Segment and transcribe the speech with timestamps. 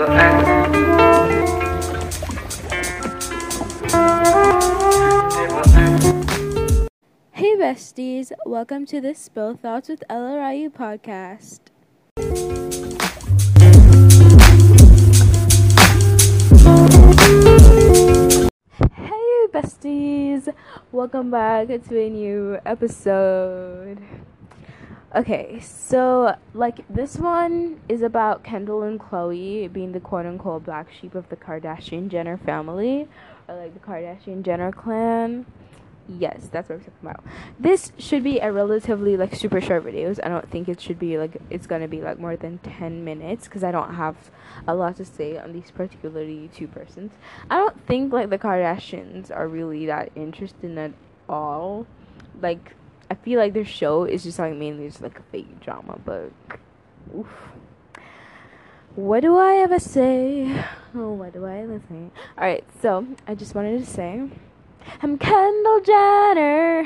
[0.00, 0.06] Hey
[7.60, 11.60] besties, welcome to the Spill Thoughts with Ryu podcast.
[18.94, 20.48] Hey besties,
[20.92, 23.98] welcome back to a new episode.
[25.12, 30.86] Okay, so like this one is about Kendall and Khloe being the quote unquote black
[30.92, 33.08] sheep of the Kardashian Jenner family
[33.48, 35.46] or like the Kardashian Jenner clan.
[36.08, 37.24] Yes, that's what I'm talking about.
[37.58, 40.20] This should be a relatively like super short videos.
[40.22, 43.46] I don't think it should be like it's gonna be like more than ten minutes
[43.46, 44.30] because I don't have
[44.68, 47.10] a lot to say on these particularly two persons.
[47.50, 50.92] I don't think like the Kardashians are really that interested at
[51.28, 51.88] all.
[52.40, 52.76] Like
[53.10, 56.30] I feel like their show is just like mainly just like a fake drama, but
[57.16, 57.26] oof.
[58.94, 60.64] What do I ever say?
[60.94, 62.10] Oh, what do I ever say?
[62.38, 64.28] Alright, so I just wanted to say
[65.02, 66.84] I'm Kendall Jenner.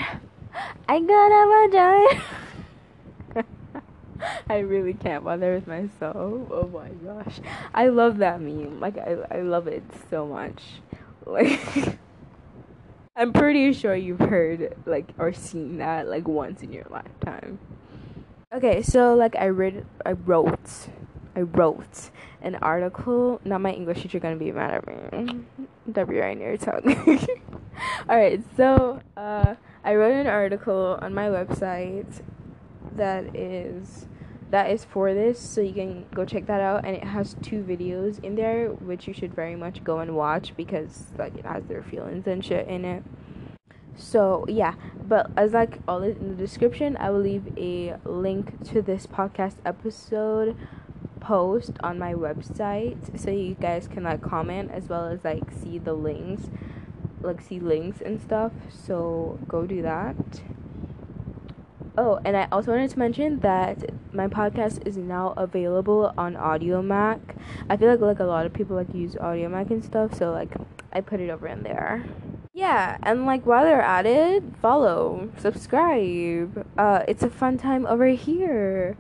[0.89, 2.23] I got a vagina.
[4.49, 6.17] I really can't bother with myself.
[6.17, 7.41] Oh my gosh.
[7.75, 8.81] I love that meme.
[8.81, 10.63] Like I I love it so much.
[11.27, 11.99] Like
[13.17, 17.61] I'm pretty sure you've heard like or seen that like once in your lifetime.
[18.53, 20.89] Okay, so like I read I wrote
[21.37, 22.11] I wrote
[22.43, 23.41] an article.
[23.45, 25.45] Not my English teacher gonna be mad at me.
[25.93, 26.97] W near tongue.
[28.09, 32.21] Alright, so uh, I wrote an article on my website
[32.97, 34.07] that is
[34.51, 36.85] that is for this, so you can go check that out.
[36.85, 40.57] And it has two videos in there, which you should very much go and watch
[40.57, 43.03] because like it has their feelings and shit in it.
[43.97, 44.75] So yeah,
[45.07, 49.57] but as like all in the description, I will leave a link to this podcast
[49.65, 50.57] episode
[51.25, 55.79] post on my website so you guys can like comment as well as like see
[55.79, 56.51] the links
[57.23, 60.15] like see links and stuff so go do that
[61.97, 67.21] oh and i also wanted to mention that my podcast is now available on audiomack
[67.69, 70.53] i feel like like a lot of people like use audiomack and stuff so like
[70.93, 72.05] i put it over in there.
[72.53, 76.65] Yeah and like while they're at it follow subscribe.
[76.79, 78.97] Uh it's a fun time over here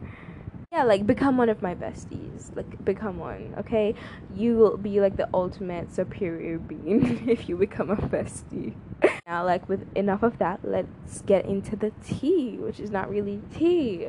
[0.75, 2.55] yeah like become one of my besties.
[2.57, 3.95] Like become one okay?
[4.35, 8.75] You will be like the ultimate superior being if you become a bestie.
[9.27, 13.41] Now like with enough of that let's get into the tea which is not really
[13.57, 14.09] tea.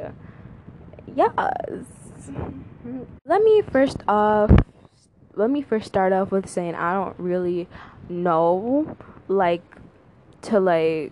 [1.16, 1.32] Yes.
[3.26, 4.52] Let me first off
[5.36, 7.68] let me first start off with saying i don't really
[8.08, 8.96] know
[9.28, 9.64] like
[10.42, 11.12] to like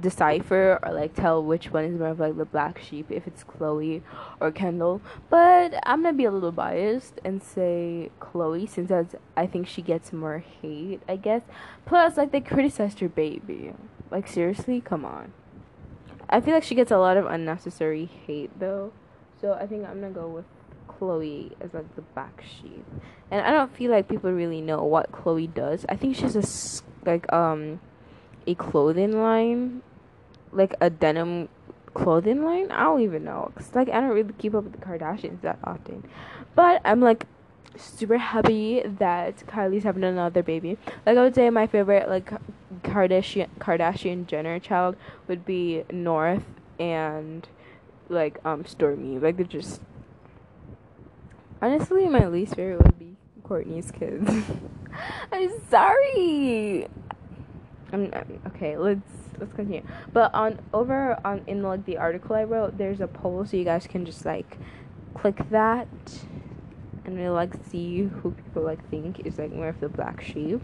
[0.00, 3.44] decipher or like tell which one is more of like the black sheep if it's
[3.44, 4.02] Khloe
[4.40, 5.00] or Kendall.
[5.28, 9.82] But I'm gonna be a little biased and say Khloe since that's I think she
[9.82, 11.42] gets more hate, I guess.
[11.84, 13.74] Plus like they criticized her baby.
[14.10, 15.32] Like seriously, come on.
[16.28, 18.92] I feel like she gets a lot of unnecessary hate though.
[19.40, 20.46] So I think I'm gonna go with
[20.88, 22.84] Khloe as like the black sheep.
[23.30, 25.84] And I don't feel like people really know what Chloe does.
[25.88, 27.80] I think she's a like um
[28.46, 29.82] a clothing line,
[30.52, 31.48] like a denim
[31.94, 32.70] clothing line.
[32.70, 35.58] I don't even know, cause like I don't really keep up with the Kardashians that
[35.64, 36.04] often.
[36.54, 37.26] But I'm like
[37.76, 40.78] super happy that Kylie's having another baby.
[41.06, 42.32] Like I would say, my favorite like
[42.82, 44.96] Kardashian Kardashian Jenner child
[45.28, 46.44] would be North
[46.78, 47.46] and
[48.08, 49.20] like um Stormi.
[49.20, 49.80] Like they're just
[51.60, 54.30] honestly my least favorite would be Kourtney's kids.
[55.32, 56.88] I'm sorry.
[57.92, 58.10] I'm,
[58.48, 59.00] okay, let's
[59.38, 59.82] let's continue.
[60.12, 63.64] But on over on in like the article I wrote, there's a poll so you
[63.64, 64.58] guys can just like
[65.14, 65.88] click that
[67.04, 70.60] and we like see who people like think is like more of the black sheep.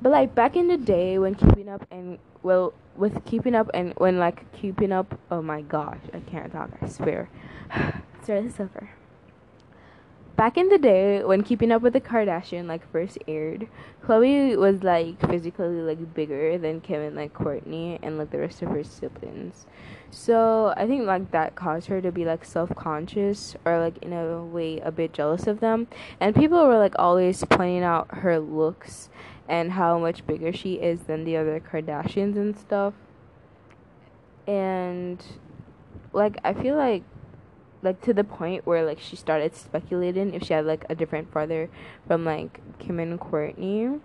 [0.00, 3.92] But like back in the day when keeping up and well with keeping up and
[3.98, 7.28] when like keeping up oh my gosh, I can't talk, I swear.
[8.22, 8.88] Start this over
[10.36, 13.68] back in the day when keeping up with the kardashian like first aired
[14.04, 18.60] khloe was like physically like bigger than kim and like kourtney and like the rest
[18.62, 19.66] of her siblings.
[20.10, 24.44] So i think like that caused her to be like self-conscious or like in a
[24.44, 25.86] way a bit jealous of them.
[26.20, 29.08] And people were like always pointing out her looks
[29.48, 32.94] and how much bigger she is than the other kardashians and stuff.
[34.46, 35.24] And
[36.12, 37.02] like i feel like
[37.84, 41.32] like to the point where like she started speculating if she had like a different
[41.32, 41.68] father
[42.06, 44.00] from like Kim and Kourtney.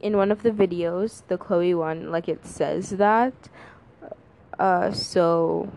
[0.00, 3.34] In one of the videos, the Khloe one, like it says that.
[4.58, 5.70] Uh, so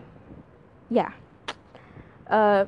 [0.88, 1.12] yeah.
[2.28, 2.66] Uh,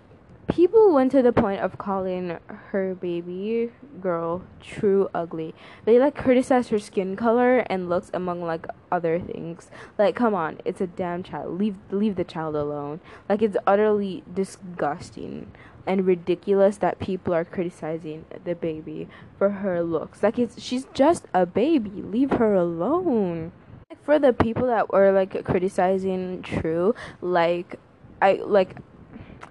[0.54, 2.38] people went to the point of calling
[2.70, 5.52] her baby girl true ugly.
[5.84, 9.68] They like criticized her skin color and looks among like other things.
[9.98, 11.58] Like come on, it's a damn child.
[11.58, 13.00] Leave leave the child alone.
[13.28, 15.50] Like it's utterly disgusting
[15.88, 20.22] and ridiculous that people are criticizing the baby for her looks.
[20.22, 21.90] Like it's she's just a baby.
[21.90, 23.50] Leave her alone.
[23.90, 27.80] Like for the people that were like criticizing True, like
[28.22, 28.76] I like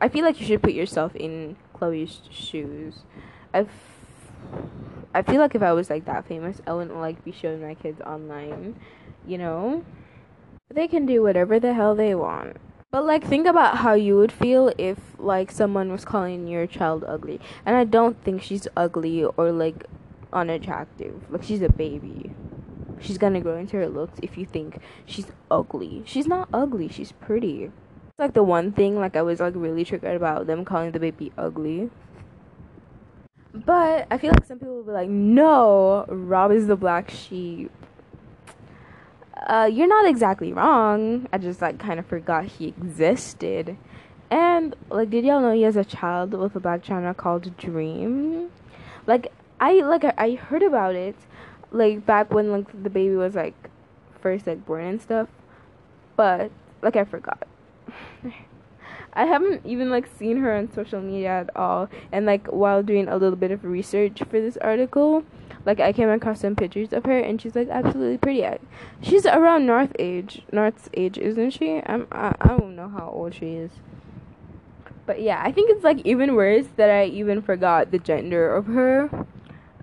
[0.03, 3.03] I feel like you should put yourself in Khloe's shoes.
[3.53, 3.69] I've
[5.13, 7.73] I feel like if I was like that famous, I wouldn't like be showing my
[7.73, 8.75] kids online,
[9.25, 9.85] you know?
[10.69, 12.57] They can do whatever the hell they want.
[12.91, 17.05] But like think about how you would feel if like someone was calling your child
[17.07, 17.39] ugly.
[17.65, 19.85] And I don't think she's ugly or like
[20.33, 21.31] unattractive.
[21.31, 22.31] Like she's a baby.
[22.99, 26.03] She's gonna grow into her looks if you think she's ugly.
[26.05, 27.71] She's not ugly, she's pretty.
[28.23, 31.31] Like the one thing like I was like really triggered about them calling the baby
[31.37, 31.89] ugly.
[33.53, 37.71] But I feel like some people will be like, no, Rob is the black sheep
[39.47, 41.27] uh, you're not exactly wrong.
[41.33, 43.77] I just like kind of forgot he existed.
[44.31, 48.49] And like, did y'all know he has a child with a Blac Chyna called Dream?
[49.05, 51.15] Like, I like I heard about it,
[51.71, 53.69] like back when like the baby was like
[54.21, 55.27] first like born and stuff,
[56.15, 57.47] but like I forgot.
[59.13, 61.89] I haven't even like seen her on social media at all.
[62.11, 65.23] And like while doing a little bit of research for this article,
[65.65, 68.45] like I came across some pictures of her, and she's like absolutely pretty.
[69.01, 71.81] She's around North age, North's age, isn't she?
[71.85, 73.71] I'm I, I don't know how old she is.
[75.05, 78.67] But yeah, I think it's like even worse that I even forgot the gender of
[78.67, 79.09] her.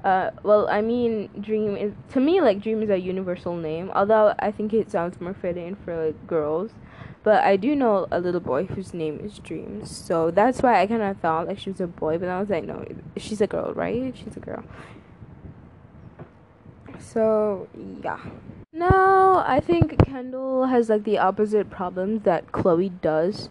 [0.03, 3.91] Uh, well, I mean, Dream is to me like Dream is a universal name.
[3.95, 6.73] Although I think it sounds more fitting for like girls.
[7.23, 9.95] But I do know a little boy whose name is Dreams.
[9.95, 12.19] so that's why I kind of thought like she was a boy.
[12.19, 12.85] But I was like, no,
[13.17, 14.15] she's a girl, right?
[14.17, 14.65] She's a girl.
[16.99, 17.69] So,
[18.03, 18.21] yeah.
[18.73, 23.51] Now, I think Kendall has like the opposite problems that Khloe does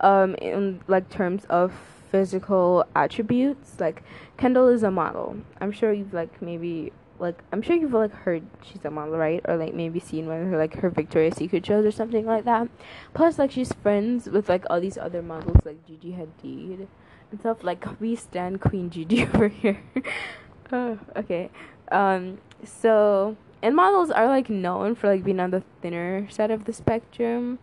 [0.00, 1.72] um in like terms of
[2.10, 3.80] physical attributes.
[3.80, 4.02] Like
[4.36, 5.36] Kendall is a model.
[5.60, 9.40] I'm sure you've like maybe like I'm sure you've like heard she's a model, right?
[9.46, 12.44] Or like maybe seen one of her like her Victoria's Secret shows or something like
[12.44, 12.68] that.
[13.14, 16.88] Plus like she's friends with like all these other models like Gigi Hadid
[17.30, 17.62] and stuff.
[17.62, 19.80] Like we stand Queen Gigi over here.
[20.72, 21.50] oh, okay.
[21.90, 26.64] Um so and models are like known for like being on the thinner side of
[26.64, 27.60] the spectrum,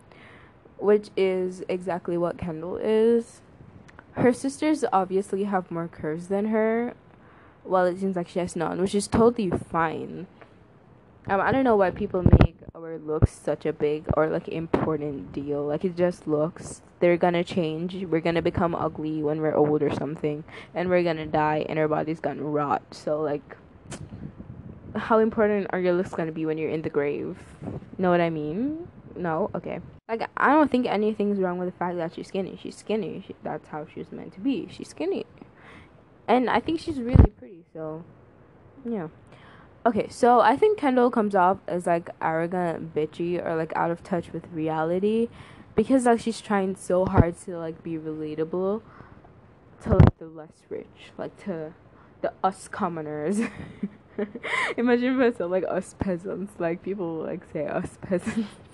[0.78, 3.42] which is exactly what Kendall is.
[4.12, 6.94] Her sisters obviously have more curves than her,
[7.64, 10.26] while it seems like she has none, which is totally fine.
[11.26, 15.32] Um, I don't know why people make our looks such a big or like important
[15.32, 15.66] deal.
[15.66, 16.82] Like it just looks.
[17.00, 18.04] They're gonna change.
[18.04, 21.88] We're gonna become ugly when we're old or something, and we're gonna die, and our
[21.88, 22.82] body's gonna rot.
[22.90, 23.56] So like,
[24.96, 27.38] how important are your looks gonna be when you're in the grave?
[27.98, 28.88] Know what I mean?
[29.16, 29.80] No, okay.
[30.08, 32.58] Like I don't think anything's wrong with the fact that she's skinny.
[32.60, 33.22] She's skinny.
[33.26, 34.68] She, that's how she's meant to be.
[34.70, 35.26] She's skinny,
[36.30, 37.64] and I think she's really pretty.
[37.72, 38.04] So,
[38.84, 39.08] yeah.
[39.84, 44.02] Okay, so I think Kendall comes off as like arrogant, bitchy, or like out of
[44.04, 45.28] touch with reality,
[45.74, 48.82] because like she's trying so hard to like be relatable
[49.82, 51.74] to like the less rich, like to
[52.20, 53.40] the us commoners.
[54.76, 58.69] Imagine if like us peasants, like people like say us peasants.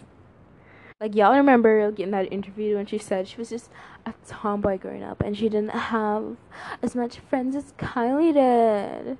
[1.01, 3.71] Like y'all remember getting that interview when she said she was just
[4.07, 6.37] a tomboy growing up and she didn't have
[6.83, 9.19] as much friends as Kylie did.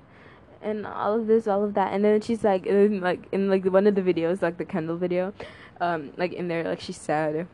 [0.59, 3.63] And all of this, all of that, and then she's like, in like in like
[3.65, 5.31] one of the videos, like the Kendall video,
[5.79, 7.47] um, like in there, like she said,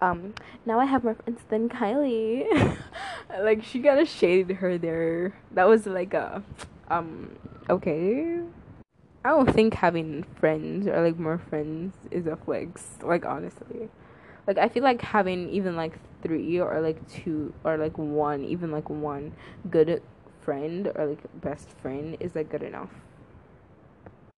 [0.00, 2.78] um, now I have more friends than Kylie.
[3.40, 5.34] like she kind of shaded her there.
[5.50, 6.42] That was like a
[6.88, 7.36] um
[7.68, 8.38] okay.
[9.24, 12.98] I don't think having friends or like more friends is a flex.
[13.02, 13.90] Like honestly,
[14.46, 18.70] like I feel like having even like three or like two or like one, even
[18.70, 19.32] like one
[19.70, 20.02] good
[20.40, 22.90] friend or like best friend is like good enough.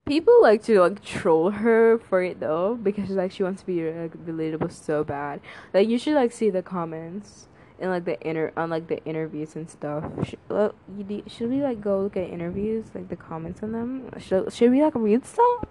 [0.05, 3.67] People like to like troll her for it though because she's like she wants to
[3.67, 5.41] be like relatable so bad.
[5.73, 7.47] Like you should like see the comments
[7.83, 10.05] in like the inter on like the interviews and stuff.
[10.25, 14.09] Should, should we like go look at interviews, like the comments on them?
[14.19, 15.65] Should should we like read some?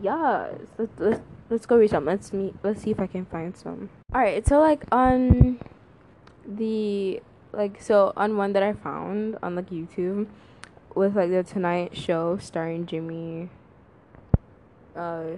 [0.00, 0.54] Yes.
[0.78, 1.20] Let's let's,
[1.50, 2.04] let's go read some.
[2.04, 2.54] Let's meet.
[2.62, 3.90] Let's see if I can find some.
[4.14, 4.46] All right.
[4.46, 5.58] So like on
[6.46, 7.20] the
[7.52, 10.28] like so on one that I found on like YouTube
[10.94, 13.50] with like the Tonight Show starring Jimmy.
[14.94, 15.36] Uh,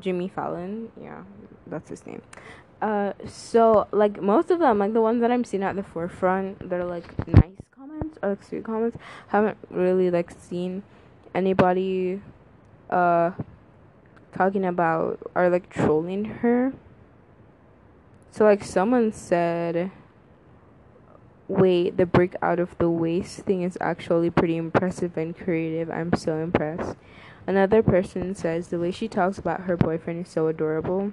[0.00, 0.90] Jimmy Fallon.
[1.00, 1.22] Yeah,
[1.66, 2.22] that's his name
[2.82, 6.68] Uh, so like most of them, like the ones that I'm seeing at the forefront,
[6.68, 8.98] they're like nice comments or like sweet comments.
[9.28, 10.82] Haven't really like seen
[11.32, 12.20] anybody
[12.90, 13.30] uh
[14.32, 16.72] talking about or like trolling her.
[18.32, 19.92] So like someone said
[21.46, 25.88] wait, the brick out of the waste thing is actually pretty impressive and creative.
[25.88, 26.96] I'm so impressed.
[27.46, 31.12] Another person says the way she talks about her boyfriend is so adorable.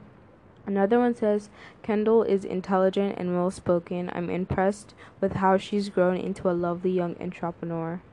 [0.70, 1.50] Another one says
[1.82, 4.12] Kendall is intelligent and well spoken.
[4.14, 8.04] I'm impressed with how she's grown into a lovely young entrepreneur.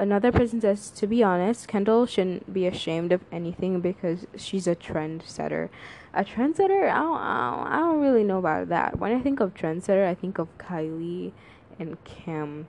[0.00, 4.74] Another person says, to be honest, Kendall shouldn't be ashamed of anything because she's a
[4.74, 5.68] trendsetter.
[6.12, 6.90] A trendsetter?
[6.90, 8.98] I don't, I don't, I don't really know about that.
[8.98, 11.30] When I think of trendsetter, I think of Kylie
[11.78, 12.66] and Kim.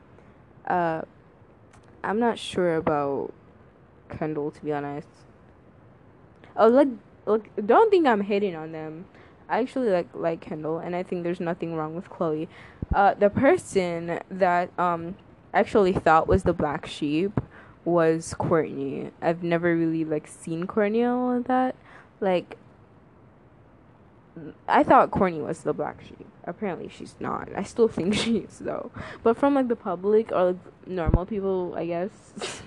[0.67, 1.01] Uh,
[2.03, 3.33] I'm not sure about
[4.15, 5.07] Kendall, to be honest.
[6.55, 6.89] Oh, like,
[7.27, 9.05] look, don't think I'm hating on them.
[9.49, 12.47] I actually like like Kendall, and I think there's nothing wrong with Khloe.
[12.93, 15.15] Uh, the person that um
[15.53, 17.39] actually thought was the black sheep
[17.85, 19.11] was Kourtney.
[19.21, 21.75] I've never really like seen Kourtney all that.
[22.19, 22.57] Like
[24.67, 26.27] I thought Kourtney was the black sheep.
[26.43, 27.49] Apparently she's not.
[27.55, 28.91] I still think she is though.
[29.23, 32.61] But from like the public or like normal people, I guess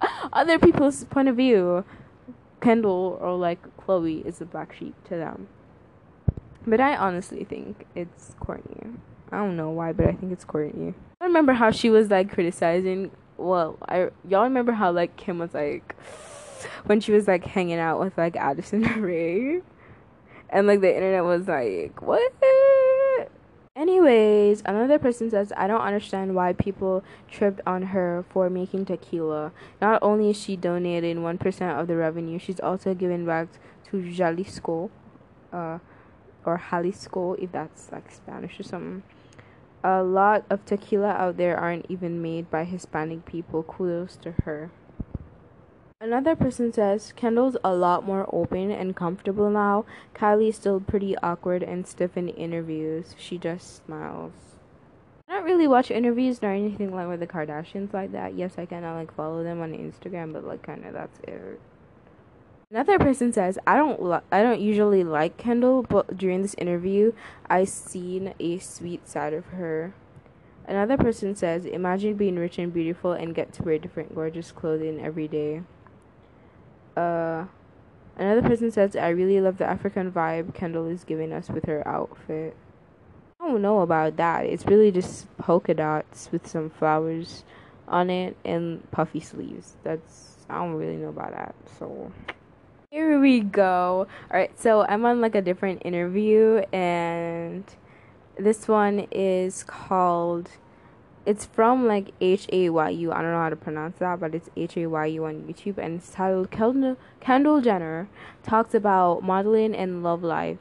[0.32, 1.84] other people's point of view,
[2.60, 5.48] Kendall or like Khloe is the black sheep to them.
[6.66, 8.98] But I honestly think it's Kourtney.
[9.30, 10.94] I don't know why, but I think it's Kourtney.
[11.20, 13.10] I remember how she was like criticizing.
[13.36, 15.94] Well, I y'all remember how like Kim was like
[16.84, 19.60] when she was like hanging out with like Addison Rae,
[20.50, 22.32] and like the internet was like, what?
[23.78, 29.52] Anyways, another person says, I don't understand why people tripped on her for making tequila.
[29.80, 33.46] Not only is she donating 1% of the revenue, she's also giving back
[33.90, 34.90] to Jalisco,
[35.52, 35.78] uh,
[36.44, 39.04] or Jalisco, if that's like Spanish or something.
[39.84, 43.62] A lot of tequila out there aren't even made by Hispanic people.
[43.62, 44.72] Kudos to her.
[46.00, 49.84] Another person says Kendall's a lot more open and comfortable now.
[50.14, 53.16] Kylie's still pretty awkward and stiff in interviews.
[53.18, 54.30] She just smiles.
[55.28, 58.34] I don't really watch interviews nor anything like with the Kardashians like that.
[58.34, 61.60] Yes, I kind of like follow them on Instagram, but like kind of that's it.
[62.70, 67.12] Another person says, "I don't li- I don't usually like Kendall, but during this interview,
[67.50, 69.94] I seen a sweet side of her."
[70.64, 75.00] Another person says, "Imagine being rich and beautiful and get to wear different gorgeous clothing
[75.04, 75.62] every day."
[76.98, 77.46] Uh
[78.16, 81.86] another person says, "I really love the African vibe Kendall is giving us with her
[81.86, 82.56] outfit."
[83.40, 84.46] I don't know about that.
[84.46, 87.44] It's really just polka dots with some flowers
[87.86, 89.76] on it and puffy sleeves.
[89.84, 91.54] That's I don't really know about that.
[91.78, 92.10] So
[92.90, 94.06] here we go.
[94.30, 97.64] Alright, so I'm on like a different interview, and
[98.36, 100.50] this one is called.
[101.28, 103.12] It's from like H A Y U.
[103.12, 105.76] I don't know how to pronounce that, but it's H A Y U on YouTube,
[105.76, 108.08] and it's titled Kendall, Kendall Jenner
[108.42, 110.56] talks about modeling and love life.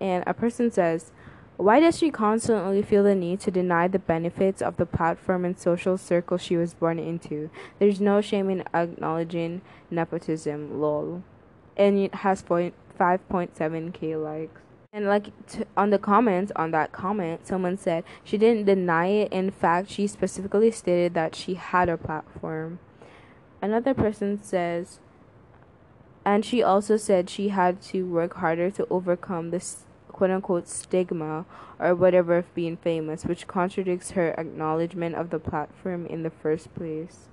[0.00, 1.12] And a person says,
[1.58, 5.58] why does she constantly feel the need to deny the benefits of the platform and
[5.58, 7.50] social circle she was born into?
[7.78, 11.24] There's no shame in acknowledging nepotism, lol.
[11.76, 14.62] And it has 5.7k likes.
[14.92, 19.32] And like t- on the comments on that comment, someone said she didn't deny it.
[19.32, 22.78] In fact, she specifically stated that she had a platform.
[23.60, 25.00] Another person says,
[26.24, 31.44] and she also said she had to work harder to overcome this quote unquote stigma
[31.78, 36.74] or whatever of being famous, which contradicts her acknowledgement of the platform in the first
[36.74, 37.28] place.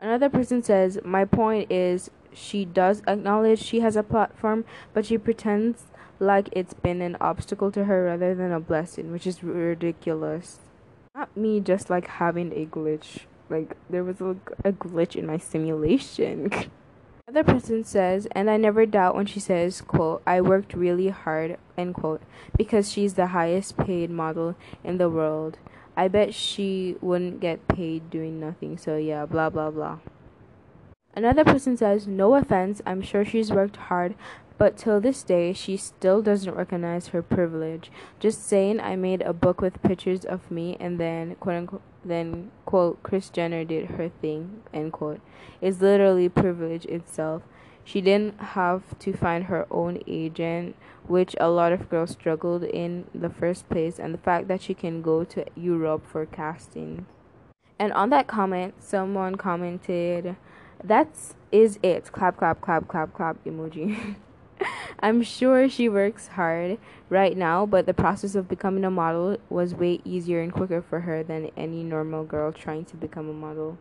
[0.00, 5.18] Another person says, My point is, she does acknowledge she has a platform, but she
[5.18, 5.86] pretends
[6.20, 10.58] like it's been an obstacle to her rather than a blessing, which is ridiculous.
[11.14, 13.20] Not me just like having a glitch.
[13.50, 16.50] Like, there was a, a glitch in my simulation.
[17.28, 21.58] Another person says, and I never doubt when she says, quote, I worked really hard,
[21.76, 22.22] end quote,
[22.56, 25.58] because she's the highest paid model in the world.
[25.94, 29.98] I bet she wouldn't get paid doing nothing, so yeah, blah blah blah.
[31.12, 34.14] Another person says, no offense, I'm sure she's worked hard,
[34.58, 37.92] but till this day, she still doesn't recognize her privilege.
[38.18, 42.50] Just saying I made a book with pictures of me and then, quote unquote, then,
[42.64, 45.20] quote, Kris Jenner did her thing, end quote,
[45.60, 47.42] is literally privilege itself.
[47.84, 53.06] She didn't have to find her own agent, which a lot of girls struggled in
[53.14, 57.06] the first place, and the fact that she can go to Europe for casting.
[57.78, 60.36] And on that comment, someone commented,
[60.82, 62.12] That's is it.
[62.12, 64.16] Clap, clap, clap, clap, clap emoji.
[65.00, 66.78] I'm sure she works hard
[67.08, 71.00] right now, but the process of becoming a model was way easier and quicker for
[71.00, 73.78] her than any normal girl trying to become a model.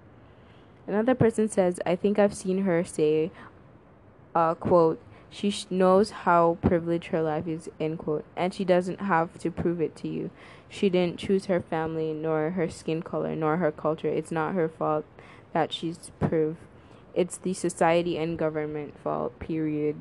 [0.86, 3.32] Another person says, I think I've seen her say,
[4.36, 9.02] uh, quote, she sh- knows how privileged her life is, end quote, and she doesn't
[9.02, 10.30] have to prove it to you.
[10.70, 14.08] She didn't choose her family, nor her skin color, nor her culture.
[14.08, 15.06] It's not her fault
[15.54, 16.60] that she's proved.
[17.14, 19.96] It's the society and government fault, period.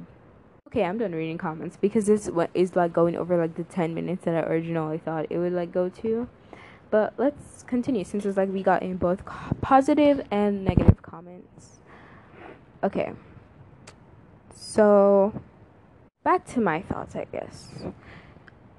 [0.76, 4.26] Okay, I'm done reading comments because this is like going over like the 10 minutes
[4.26, 6.28] that I originally thought it would like go to.
[6.90, 9.22] But let's continue since it's like we got in both
[9.62, 11.78] positive and negative comments.
[12.84, 13.12] Okay.
[14.54, 15.40] So
[16.22, 17.70] back to my thoughts, I guess.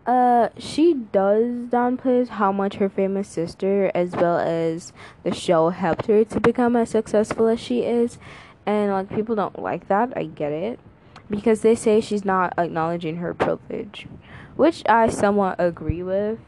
[0.06, 6.06] Uh, she does downplays how much her famous sister, as well as the show, helped
[6.06, 8.20] her to become as successful as she is,
[8.68, 10.13] and like people don't like that.
[10.16, 10.80] I get it,
[11.29, 14.07] because they say she's not acknowledging her privilege,
[14.55, 16.39] which I somewhat agree with.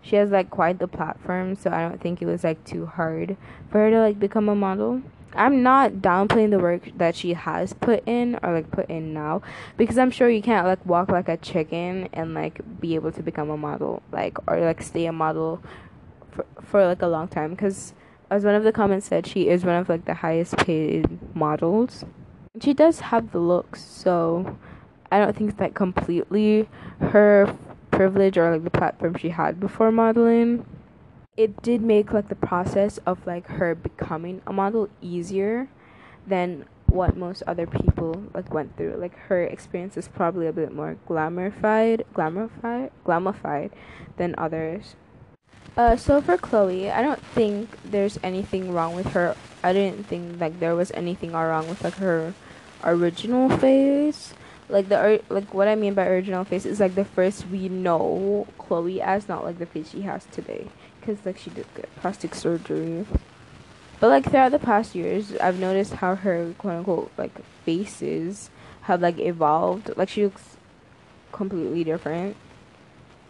[0.00, 3.36] She has like quite the platform, so I don't think it was like too hard
[3.70, 5.02] for her to like become a model.
[5.34, 9.42] I'm not downplaying the work that she has put in or like put in now
[9.76, 13.22] because I'm sure you can't like walk like a chicken and like be able to
[13.22, 15.62] become a model like or like stay a model
[16.30, 17.92] for for like a long time because
[18.30, 22.04] as one of the comments said she is one of like the highest paid models.
[22.60, 24.58] She does have the looks, so
[25.10, 26.68] I don't think like completely
[27.00, 27.56] her
[27.90, 30.64] privilege or like the platform she had before modeling
[31.38, 35.68] it did make like the process of like her becoming a model easier
[36.26, 38.96] than what most other people like went through.
[38.98, 43.70] Like her experience is probably a bit more glamorified, glamorified, glamified
[44.16, 44.96] than others.
[45.76, 49.36] Uh, so for Khloe, I don't think there's anything wrong with her.
[49.62, 52.34] I didn't think like there was anything wrong with like her
[52.84, 54.34] original face.
[54.68, 58.46] Like the like what I mean by original face is like the first we know
[58.58, 60.68] Khloe as, not like the face she has today
[61.00, 63.06] because like she did get plastic surgery.
[64.00, 67.32] But like throughout the past years, I've noticed how her quote unquote like
[67.64, 68.50] faces
[68.82, 69.96] have like evolved.
[69.96, 70.56] Like she looks
[71.32, 72.36] completely different.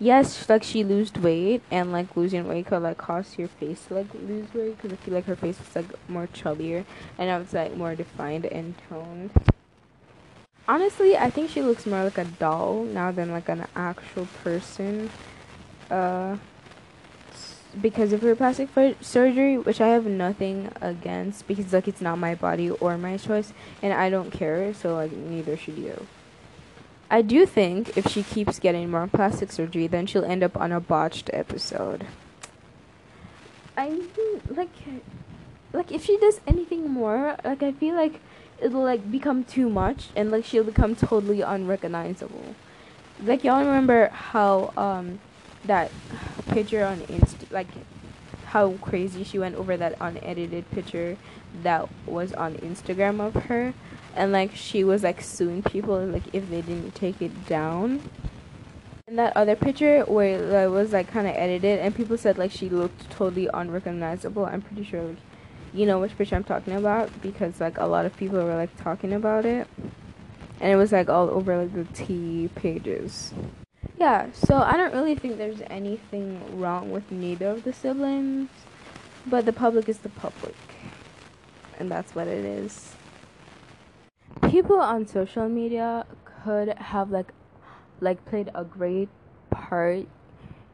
[0.00, 3.94] Yes, like she lost weight and like losing weight could like cause your face to
[3.94, 6.84] like lose weight because I feel like her face was like more chubbier
[7.18, 9.30] and now it's like more defined and toned.
[10.68, 15.10] Honestly, I think she looks more like a doll now than like an actual person.
[15.90, 16.36] Uh,
[17.80, 18.68] because of her plastic
[19.00, 23.52] surgery, which I have nothing against because like it's not my body or my choice
[23.82, 26.06] and I don't care, so like neither should you.
[27.10, 30.72] I do think if she keeps getting more plastic surgery, then she'll end up on
[30.72, 32.06] a botched episode.
[33.76, 34.00] I
[34.48, 34.68] like,
[35.72, 38.20] like if she does anything more, like I feel like
[38.60, 42.54] it'll like become too much, and like she'll become totally unrecognizable.
[43.22, 45.20] Like y'all remember how um
[45.64, 45.90] that
[46.48, 47.68] picture on Insta, like
[48.46, 51.16] how crazy she went over that unedited picture
[51.62, 53.74] that was on Instagram of her,
[54.14, 58.02] and like she was like suing people like if they didn't take it down.
[59.06, 62.50] And that other picture where it was like kind of edited, and people said like
[62.50, 64.44] she looked totally unrecognizable.
[64.44, 65.16] I'm pretty sure like
[65.72, 68.76] you know which picture I'm talking about because like a lot of people were like
[68.76, 69.66] talking about it,
[70.60, 73.32] and it was like all over like the T pages.
[73.98, 78.48] Yeah, so I don't really think there's anything wrong with neither of the siblings,
[79.26, 80.54] but the public is the public,
[81.78, 82.94] and that's what it is.
[84.42, 86.06] People on social media
[86.44, 87.32] could have like
[88.00, 89.08] like played a great
[89.50, 90.06] part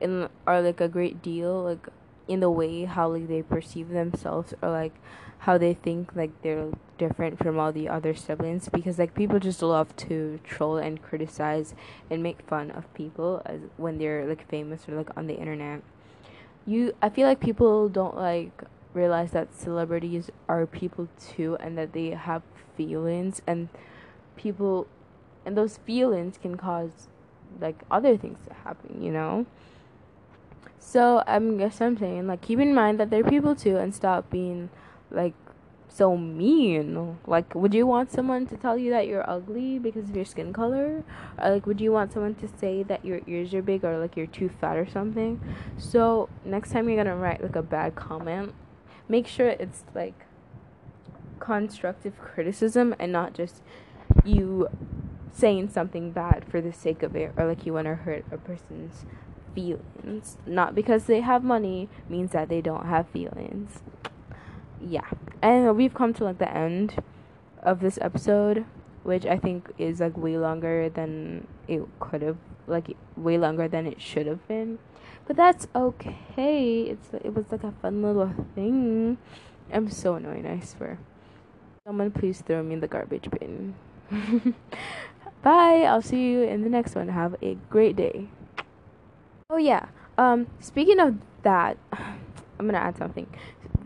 [0.01, 1.89] in or like a great deal like
[2.29, 4.95] in the way how like they perceive themselves or like
[5.39, 9.63] how they think like they're different from all the other siblings because like people just
[9.63, 11.75] love to troll and criticize
[12.11, 15.83] and make fun of people as when they're like famous or like on the internet.
[16.67, 18.63] You I feel like people don't like
[18.95, 22.43] realize that celebrities are people too and that they have
[22.77, 23.69] feelings and
[24.37, 24.87] people
[25.45, 27.09] and those feelings can cause
[27.61, 29.47] like other things to happen, you know?
[30.79, 34.31] So I'm guess I'm saying like keep in mind that they're people too and stop
[34.31, 34.71] being
[35.11, 35.35] like
[35.95, 37.19] so mean.
[37.27, 40.53] Like, would you want someone to tell you that you're ugly because of your skin
[40.53, 41.05] color?
[41.39, 44.17] Or, like, would you want someone to say that your ears are big or, like,
[44.17, 45.41] you're too fat or something?
[45.79, 48.53] So, next time you're gonna write, like, a bad comment,
[49.09, 50.27] make sure it's, like,
[51.39, 53.63] constructive criticism and not just
[54.25, 54.69] you
[55.33, 59.05] saying something bad for the sake of it or, like, you wanna hurt a person's
[59.55, 60.39] feelings.
[60.47, 63.83] Not because they have money means that they don't have feelings
[64.87, 65.09] yeah
[65.41, 67.03] and we've come to like the end
[67.63, 68.67] of this episode
[69.05, 73.87] which I think is like way longer than it could have, like way longer than
[73.87, 74.79] it should have been.
[75.27, 76.83] But that's okay.
[76.91, 79.19] It's it was like a fun little thing.
[79.73, 80.99] I'm so annoying, I swear.
[81.87, 83.75] Someone please throw me in the garbage bin.
[85.43, 85.85] Bye.
[85.85, 87.09] I'll see you in the next one.
[87.09, 88.29] Have a great day.
[89.49, 89.87] Oh yeah.
[90.19, 93.27] Um speaking of that, I'm going to add something.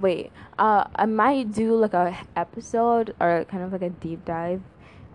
[0.01, 0.33] Wait.
[0.59, 4.63] Uh I might do like a episode or kind of like a deep dive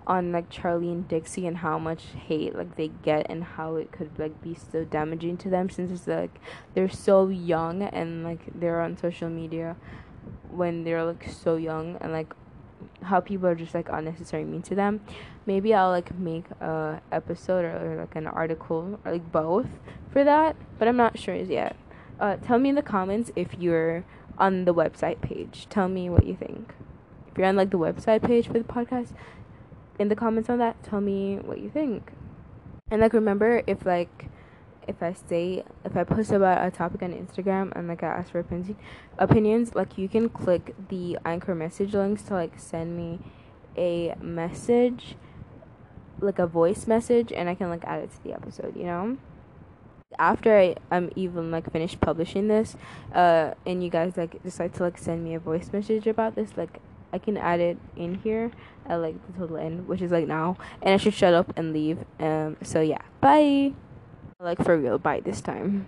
[0.06, 3.92] on like Charlie and Dixie and how much hate like they get and how it
[3.92, 6.40] could like be so damaging to them since it's like
[6.74, 9.76] they're so young and like they're on social media
[10.50, 12.34] when they're like so young and like
[13.04, 15.02] how people are just like unnecessarily mean to them.
[15.46, 19.68] Maybe I'll like make a episode or, or like an article or like both
[20.12, 21.76] for that, but I'm not sure as yet.
[22.20, 24.06] Uh, tell me in the comments if you're
[24.38, 25.68] on the website page.
[25.70, 26.74] Tell me what you think.
[27.32, 29.14] If you're on like the website page for the podcast,
[30.04, 32.12] in the comments on that, tell me what you think.
[32.92, 34.30] And like remember if like
[34.88, 38.32] if I say if I post about a topic on Instagram and like I ask
[38.32, 38.78] for opinions,
[39.18, 43.20] opinions, like you can click the anchor message links to like send me
[43.78, 45.16] a message,
[46.20, 48.76] like a voice message, and I can like add it to the episode.
[48.76, 49.18] You know.
[50.20, 52.76] After I, I'm even like finished publishing this,
[53.16, 56.56] uh, and you guys like decide to like send me a voice message about this,
[56.56, 56.80] like
[57.14, 58.52] I can add it in here
[58.88, 61.72] at like the total end, which is like now, and I should shut up and
[61.72, 62.00] leave.
[62.20, 63.72] Um, so yeah, bye
[64.40, 65.88] like for real bye this time.